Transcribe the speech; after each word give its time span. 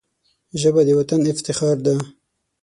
ژبه 0.61 0.81
د 0.85 0.89
وطن 0.99 1.21
افتخار 1.33 1.77
ده 1.85 1.95